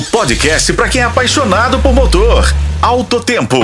O 0.00 0.02
podcast 0.04 0.72
para 0.72 0.88
quem 0.88 1.02
é 1.02 1.04
apaixonado 1.04 1.78
por 1.80 1.92
motor. 1.92 2.54
Alto 2.80 3.20
Tempo. 3.20 3.58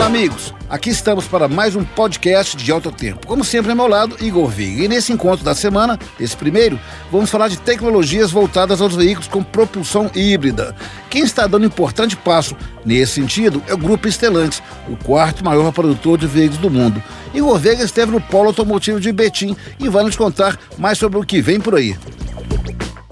Olá, 0.00 0.06
amigos. 0.06 0.54
Aqui 0.70 0.88
estamos 0.88 1.26
para 1.26 1.46
mais 1.46 1.76
um 1.76 1.84
podcast 1.84 2.56
de 2.56 2.72
alto 2.72 2.90
tempo. 2.90 3.26
Como 3.26 3.44
sempre, 3.44 3.70
ao 3.70 3.76
meu 3.76 3.86
lado, 3.86 4.16
Igor 4.18 4.48
Viga. 4.48 4.84
E 4.84 4.88
nesse 4.88 5.12
encontro 5.12 5.44
da 5.44 5.54
semana, 5.54 5.98
esse 6.18 6.34
primeiro, 6.34 6.80
vamos 7.12 7.28
falar 7.28 7.48
de 7.48 7.58
tecnologias 7.58 8.30
voltadas 8.30 8.80
aos 8.80 8.96
veículos 8.96 9.28
com 9.28 9.42
propulsão 9.42 10.10
híbrida. 10.14 10.74
Quem 11.10 11.22
está 11.22 11.46
dando 11.46 11.66
importante 11.66 12.16
passo 12.16 12.56
nesse 12.82 13.12
sentido 13.12 13.62
é 13.68 13.74
o 13.74 13.76
Grupo 13.76 14.10
Stellantis, 14.10 14.62
o 14.88 14.96
quarto 14.96 15.44
maior 15.44 15.70
produtor 15.70 16.16
de 16.16 16.26
veículos 16.26 16.62
do 16.62 16.70
mundo. 16.70 17.02
Igor 17.34 17.58
Veiga 17.58 17.84
esteve 17.84 18.10
no 18.10 18.22
Polo 18.22 18.46
Automotivo 18.46 18.98
de 18.98 19.12
Betim 19.12 19.54
e 19.78 19.90
vai 19.90 20.02
nos 20.02 20.16
contar 20.16 20.58
mais 20.78 20.96
sobre 20.96 21.18
o 21.18 21.24
que 21.24 21.42
vem 21.42 21.60
por 21.60 21.74
aí. 21.74 21.94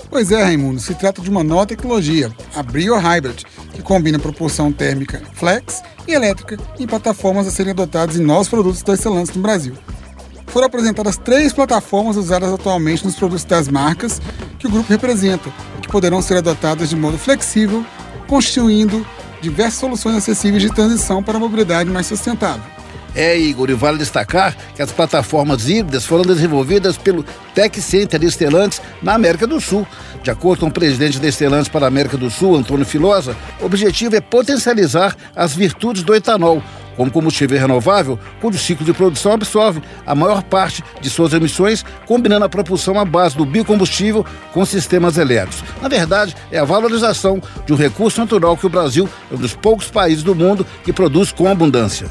Pois 0.09 0.33
é, 0.33 0.43
Raimundo, 0.43 0.81
se 0.81 0.95
trata 0.95 1.21
de 1.21 1.29
uma 1.29 1.45
nova 1.45 1.67
tecnologia, 1.67 2.33
a 2.57 2.63
Brio 2.63 2.97
Hybrid, 2.97 3.45
que 3.79 3.83
combina 3.83 4.19
propulsão 4.19 4.73
térmica 4.73 5.23
flex 5.35 5.85
e 6.09 6.13
elétrica 6.13 6.59
em 6.81 6.87
plataformas 6.87 7.47
a 7.47 7.51
serem 7.53 7.71
adotadas 7.71 8.17
em 8.17 8.25
novos 8.25 8.49
produtos 8.49 8.83
da 8.83 8.97
Stellantis 8.97 9.37
no 9.37 9.41
Brasil. 9.41 9.73
Foram 10.49 10.67
apresentadas 10.67 11.17
três 11.17 11.53
plataformas 11.53 12.17
usadas 12.17 12.53
atualmente 12.53 13.05
nos 13.05 13.15
produtos 13.15 13.45
das 13.45 13.69
marcas 13.69 14.21
que 14.59 14.67
o 14.67 14.71
grupo 14.71 14.91
representa, 14.91 15.49
que 15.81 15.89
poderão 15.89 16.21
ser 16.21 16.39
adotadas 16.39 16.89
de 16.89 16.97
modo 16.97 17.17
flexível, 17.17 17.87
constituindo 18.27 19.07
diversas 19.41 19.75
soluções 19.75 20.17
acessíveis 20.17 20.61
de 20.61 20.75
transição 20.75 21.23
para 21.23 21.37
a 21.37 21.41
mobilidade 21.41 21.89
mais 21.89 22.09
sustentável. 22.09 22.78
É, 23.15 23.39
Igor, 23.39 23.71
e 23.71 23.75
vale 23.75 23.99
destacar 23.99 24.57
que 24.75 24.83
as 24.83 24.93
plataformas 24.93 25.69
híbridas 25.69 26.05
foram 26.05 26.25
desenvolvidas 26.25 26.97
pelo 26.97 27.25
Tech 27.55 27.81
Center 27.81 28.21
de 28.21 28.31
Stellantis 28.31 28.81
na 29.03 29.15
América 29.15 29.47
do 29.47 29.61
Sul. 29.61 29.87
De 30.23 30.31
acordo 30.31 30.61
com 30.61 30.67
o 30.67 30.73
presidente 30.73 31.19
da 31.19 31.31
Stellantis 31.31 31.69
para 31.69 31.87
a 31.87 31.89
América 31.89 32.17
do 32.17 32.31
Sul, 32.31 32.57
Antônio 32.57 32.85
Filosa, 32.85 33.37
o 33.61 33.67
objetivo 33.67 34.15
é 34.15 34.21
potencializar 34.21 35.17
as 35.35 35.55
virtudes 35.55 36.03
do 36.03 36.15
etanol, 36.15 36.63
como 36.97 37.11
combustível 37.13 37.59
renovável, 37.59 38.19
cujo 38.41 38.59
ciclo 38.59 38.85
de 38.85 38.93
produção 38.93 39.33
absorve 39.33 39.81
a 40.05 40.15
maior 40.17 40.43
parte 40.43 40.83
de 41.01 41.09
suas 41.09 41.33
emissões, 41.33 41.85
combinando 42.07 42.45
a 42.45 42.49
propulsão 42.49 42.99
à 42.99 43.05
base 43.05 43.37
do 43.37 43.47
biocombustível 43.47 44.27
com 44.53 44.67
sistemas 44.67 45.17
elétricos. 45.17 45.63
Na 45.81 45.89
verdade, 45.89 46.35
é 46.51 46.59
a 46.59 46.65
valorização 46.65 47.41
de 47.65 47.73
um 47.73 47.77
recurso 47.77 48.21
natural 48.21 48.57
que 48.57 48.67
o 48.67 48.71
Brasil 48.71 49.09
é 49.31 49.35
um 49.35 49.39
dos 49.39 49.55
poucos 49.55 49.89
países 49.89 50.25
do 50.25 50.35
mundo 50.35 50.67
que 50.85 50.93
produz 50.93 51.31
com 51.31 51.49
abundância. 51.49 52.09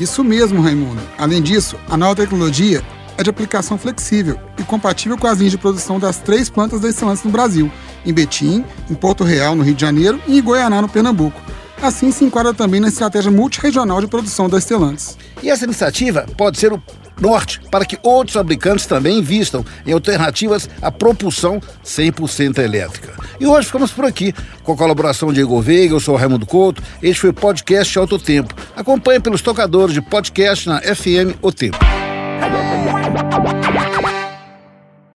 Isso 0.00 0.24
mesmo, 0.24 0.62
Raimundo. 0.62 0.98
Além 1.18 1.42
disso, 1.42 1.76
a 1.86 1.94
nova 1.94 2.16
tecnologia 2.16 2.82
é 3.18 3.22
de 3.22 3.28
aplicação 3.28 3.76
flexível 3.76 4.40
e 4.58 4.62
compatível 4.62 5.18
com 5.18 5.26
as 5.26 5.36
linhas 5.36 5.52
de 5.52 5.58
produção 5.58 6.00
das 6.00 6.16
três 6.16 6.48
plantas 6.48 6.80
da 6.80 6.90
Stellantis 6.90 7.22
no 7.22 7.30
Brasil, 7.30 7.70
em 8.06 8.10
Betim, 8.10 8.64
em 8.88 8.94
Porto 8.94 9.24
Real, 9.24 9.54
no 9.54 9.62
Rio 9.62 9.74
de 9.74 9.80
Janeiro 9.82 10.18
e 10.26 10.38
em 10.38 10.42
Goianá, 10.42 10.80
no 10.80 10.88
Pernambuco. 10.88 11.38
Assim 11.82 12.10
se 12.10 12.24
enquadra 12.24 12.54
também 12.54 12.80
na 12.80 12.88
estratégia 12.88 13.30
multirregional 13.30 14.00
de 14.00 14.06
produção 14.06 14.48
da 14.48 14.58
Stellantis. 14.58 15.18
E 15.42 15.50
essa 15.50 15.66
iniciativa 15.66 16.26
pode 16.34 16.58
ser 16.58 16.72
o 16.72 16.82
norte 17.20 17.60
para 17.70 17.84
que 17.84 17.98
outros 18.02 18.34
fabricantes 18.34 18.86
também 18.86 19.18
invistam 19.18 19.64
em 19.86 19.92
alternativas 19.92 20.68
à 20.80 20.90
propulsão 20.90 21.60
100% 21.84 22.58
elétrica. 22.58 23.12
E 23.38 23.46
hoje 23.46 23.66
ficamos 23.66 23.92
por 23.92 24.04
aqui, 24.04 24.34
com 24.62 24.72
a 24.72 24.76
colaboração 24.76 25.32
de 25.32 25.40
Igor 25.40 25.60
Veiga, 25.60 25.94
eu 25.94 26.00
sou 26.00 26.14
o 26.14 26.16
Raimundo 26.18 26.46
Couto, 26.46 26.82
este 27.02 27.20
foi 27.20 27.30
o 27.30 27.34
podcast 27.34 27.98
Alto 27.98 28.18
Tempo. 28.18 28.54
Acompanhe 28.80 29.20
pelos 29.20 29.42
tocadores 29.42 29.92
de 29.92 30.00
podcast 30.00 30.66
na 30.66 30.78
FM 30.78 31.34
O 31.42 31.52
Tempo. 31.52 31.76